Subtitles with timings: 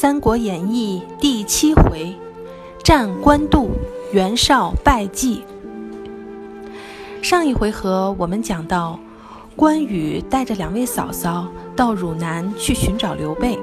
[0.00, 2.14] 三国演义》第七回，
[2.84, 3.72] 战官渡，
[4.12, 5.42] 袁绍败绩。
[7.20, 8.96] 上一回合我们讲到，
[9.56, 13.58] 关羽带着两位嫂嫂到汝南去寻找刘备。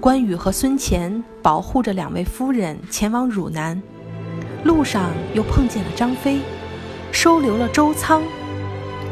[0.00, 3.82] 关羽和孙乾保护着两位夫人前往汝南，
[4.64, 6.38] 路上又碰见了张飞，
[7.12, 8.22] 收留了周仓。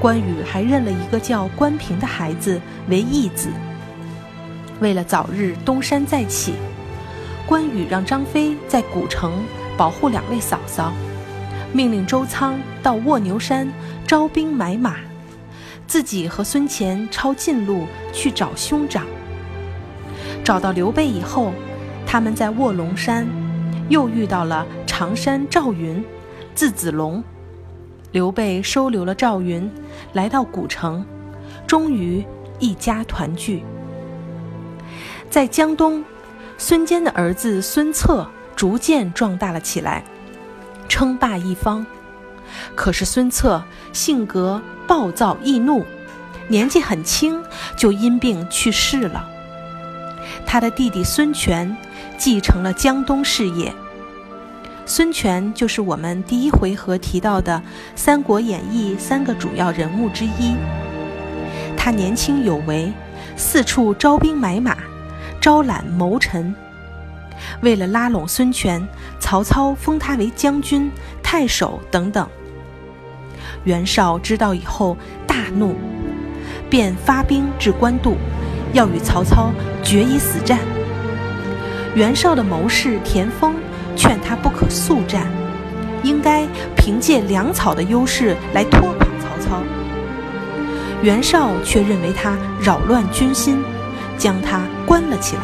[0.00, 3.50] 关羽还认了一个叫关平的孩子为义子。
[4.80, 6.54] 为了早日东山再起，
[7.46, 9.32] 关羽让张飞在古城
[9.76, 10.92] 保护两位嫂嫂，
[11.72, 13.66] 命令周仓到卧牛山
[14.06, 14.96] 招兵买马，
[15.86, 19.06] 自己和孙乾抄近路去找兄长。
[20.44, 21.52] 找到刘备以后，
[22.06, 23.26] 他们在卧龙山
[23.88, 26.04] 又遇到了常山赵云、
[26.54, 27.22] 字子龙。
[28.12, 29.70] 刘备收留了赵云，
[30.12, 31.04] 来到古城，
[31.66, 32.24] 终于
[32.58, 33.64] 一家团聚。
[35.30, 36.04] 在江东，
[36.56, 40.02] 孙坚的儿子孙策逐渐壮大了起来，
[40.88, 41.84] 称霸一方。
[42.74, 45.84] 可是孙策性格暴躁易怒，
[46.48, 47.42] 年纪很轻
[47.76, 49.28] 就因病去世了。
[50.46, 51.76] 他的弟弟孙权
[52.16, 53.74] 继承了江东事业。
[54.86, 57.60] 孙权就是我们第一回合提到的
[57.96, 60.54] 《三国演义》三个主要人物之一。
[61.76, 62.92] 他年轻有为，
[63.36, 64.76] 四处招兵买马。
[65.46, 66.52] 招揽谋臣，
[67.60, 68.84] 为了拉拢孙权，
[69.20, 70.90] 曹操封他为将军、
[71.22, 72.26] 太守等等。
[73.62, 75.76] 袁绍知道以后大怒，
[76.68, 78.16] 便发兵至官渡，
[78.72, 79.52] 要与曹操
[79.84, 80.58] 决一死战。
[81.94, 83.54] 袁绍的谋士田丰
[83.94, 85.28] 劝他不可速战，
[86.02, 86.44] 应该
[86.76, 89.62] 凭借粮草的优势来拖垮曹操。
[91.02, 93.62] 袁绍却认为他扰乱军心。
[94.18, 95.42] 将他关了起来。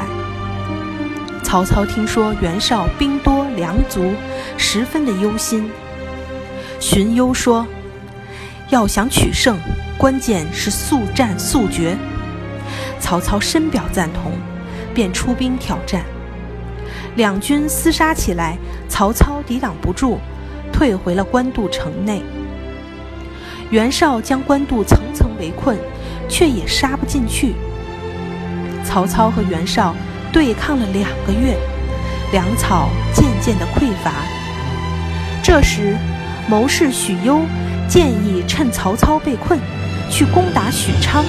[1.43, 4.13] 曹操听说袁绍兵多粮足，
[4.57, 5.71] 十分的忧心。
[6.81, 7.67] 荀攸说
[8.71, 9.59] ：“要想取胜，
[9.99, 11.97] 关键是速战速决。”
[12.99, 14.33] 曹操深表赞同，
[14.95, 16.03] 便出兵挑战。
[17.17, 18.57] 两军厮杀起来，
[18.89, 20.19] 曹操抵挡不住，
[20.73, 22.23] 退回了官渡城内。
[23.71, 25.77] 袁绍将官渡层层围困，
[26.29, 27.55] 却也杀不进去。
[28.93, 29.95] 曹操和袁绍
[30.31, 31.57] 对抗了两个月，
[32.31, 34.13] 粮草渐渐的匮乏。
[35.43, 35.97] 这时，
[36.47, 37.41] 谋士许攸
[37.89, 39.59] 建议趁曹操被困，
[40.11, 41.25] 去攻打许昌。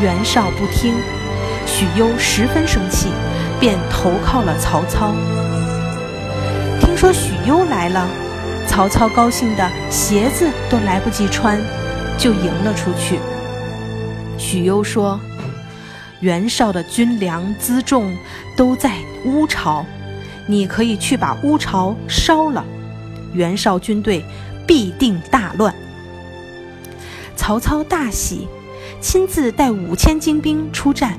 [0.00, 0.94] 袁绍不听，
[1.66, 3.08] 许攸十分生气，
[3.60, 5.12] 便投靠了曹操。
[6.80, 8.08] 听说许攸来了，
[8.66, 11.60] 曹操高兴的鞋子都来不及穿，
[12.16, 13.18] 就迎了出去。
[14.38, 15.20] 许攸说。
[16.20, 18.14] 袁绍的军粮辎重
[18.56, 18.94] 都在
[19.24, 19.84] 乌巢，
[20.46, 22.64] 你可以去把乌巢烧了，
[23.32, 24.22] 袁绍军队
[24.66, 25.74] 必定大乱。
[27.36, 28.46] 曹操大喜，
[29.00, 31.18] 亲自带五千精兵出战，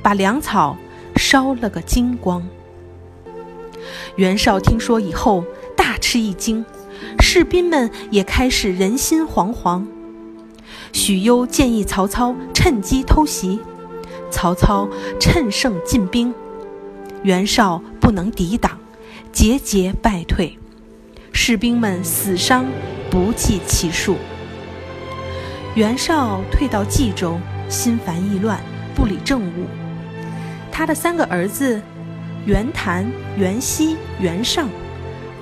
[0.00, 0.76] 把粮草
[1.16, 2.46] 烧了个精光。
[4.14, 5.44] 袁绍听说以后
[5.76, 6.64] 大吃一惊，
[7.18, 9.84] 士兵们也开始人心惶惶。
[10.92, 13.58] 许攸建议曹操趁机偷袭。
[14.30, 14.88] 曹操
[15.18, 16.34] 趁胜进兵，
[17.22, 18.78] 袁绍不能抵挡，
[19.32, 20.58] 节节败退，
[21.32, 22.66] 士兵们死伤
[23.10, 24.16] 不计其数。
[25.74, 27.38] 袁绍退到冀州，
[27.68, 28.60] 心烦意乱，
[28.94, 29.66] 不理政务。
[30.70, 31.80] 他的三个儿子
[32.44, 34.68] 袁谭、袁熙、袁尚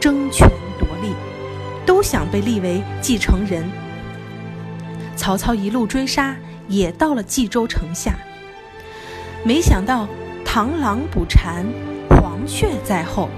[0.01, 1.13] 争权夺利，
[1.85, 3.65] 都想被立为继承人。
[5.17, 6.37] 曹操一路追杀，
[6.69, 8.17] 也到了冀州城下。
[9.47, 10.09] 没想到
[10.43, 11.67] 螳螂捕蝉，
[12.09, 13.29] 黄雀在后。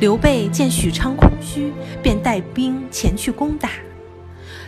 [0.00, 3.70] 刘备见许昌空虚，便带兵前去攻打。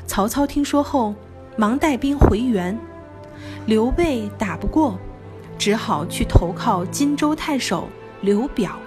[0.07, 1.15] 曹操听说后，
[1.59, 2.77] 忙带兵回援。
[3.67, 4.99] 刘备打不过，
[5.59, 7.91] 只好去投靠荆州太守
[8.23, 8.79] 刘表。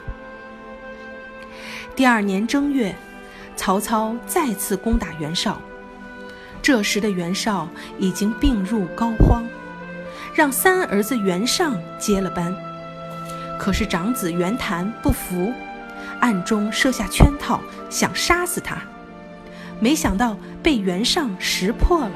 [1.96, 2.96] 第二年正月，
[3.56, 5.62] 曹操再次攻打袁绍。
[6.64, 7.70] 这时的袁绍
[8.00, 9.44] 已经病入膏肓。
[10.34, 12.56] 让三儿子袁尚接了班，
[13.60, 15.54] 可是长子袁谭不服，
[16.20, 18.78] 暗中设下圈套，想杀死他。
[19.80, 22.12] 没想到被袁尚识破了，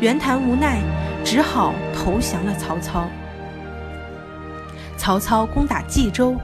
[0.00, 0.80] 袁谭无奈，
[1.22, 3.06] 只好投降了曹操。
[4.96, 6.34] 曹操攻打冀州，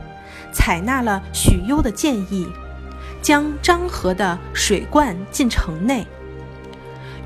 [0.53, 2.47] 采纳了许攸的建议，
[3.23, 6.07] 将漳河的水灌进城内。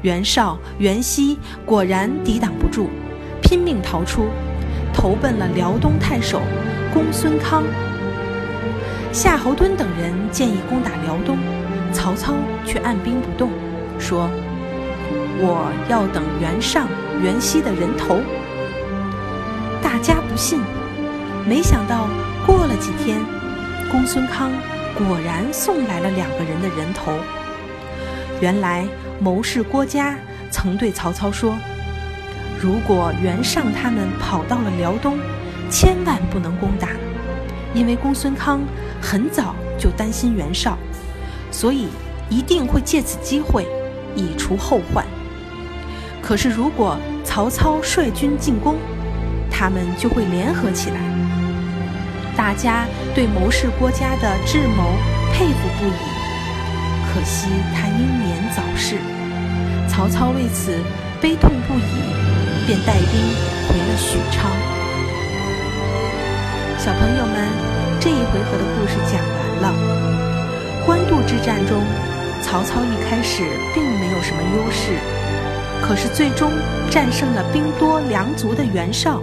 [0.03, 2.88] 袁绍、袁熙果然抵挡不住。
[3.43, 4.29] 拼命逃出，
[4.94, 6.41] 投奔了辽东太守
[6.94, 7.62] 公孙康。
[9.12, 11.37] 夏侯惇等人建议攻打辽东，
[11.93, 12.33] 曹操
[12.65, 13.50] 却按兵不动，
[13.99, 14.31] 说
[15.39, 16.89] ：“我要等袁尚、
[17.23, 18.21] 袁熙的人头。”
[19.83, 20.61] 大家不信，
[21.47, 22.09] 没想到
[22.47, 23.21] 过了几天，
[23.91, 24.50] 公孙康
[24.97, 27.12] 果然送来了两个人的人头。
[28.41, 28.87] 原来
[29.21, 30.17] 谋士郭嘉
[30.50, 31.55] 曾对曹操说
[32.62, 35.19] ：“如果袁尚他们跑到了辽东，
[35.69, 36.91] 千万不能攻打，
[37.75, 38.61] 因为公孙康。”
[39.03, 40.79] 很早就担心袁绍，
[41.50, 41.88] 所以
[42.31, 43.67] 一定会借此机会
[44.14, 45.05] 以除后患。
[46.23, 48.76] 可是如果曹操率军进攻，
[49.50, 51.00] 他们就会联合起来。
[52.37, 54.93] 大家对谋士郭嘉的智谋
[55.32, 57.12] 佩服不已。
[57.12, 58.99] 可惜他英年早逝，
[59.88, 60.79] 曹操为此
[61.20, 62.22] 悲痛不已，
[62.67, 63.20] 便带兵
[63.69, 64.50] 回了许昌。
[66.79, 67.73] 小朋友们。
[68.05, 70.85] 这一回合的故事讲完了。
[70.85, 71.85] 官渡之战中，
[72.43, 74.99] 曹操一开始并没有什么优势，
[75.81, 76.50] 可是最终
[76.91, 79.23] 战胜了兵多粮足的袁绍。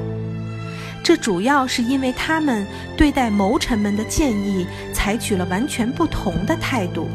[1.03, 2.65] 这主要是因为他们
[2.95, 7.09] 对待谋臣们的建议采取了完全不同的态度。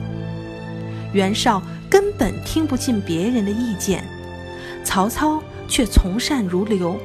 [1.14, 4.04] 袁绍根本听不进别人的意见，
[4.84, 6.98] 曹操却从善如流，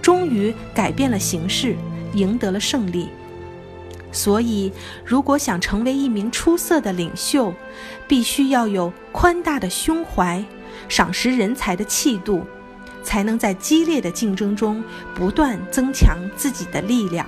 [0.00, 1.76] 终于改变了形势，
[2.12, 3.08] 赢得了胜利。
[4.12, 4.72] 所以，
[5.04, 7.52] 如果想成为一名出色的领袖，
[8.06, 10.44] 必须要有宽大的胸怀、
[10.88, 12.44] 赏识人才的气度，
[13.02, 14.84] 才能在激烈的竞争中
[15.16, 17.26] 不断增强自己的力量。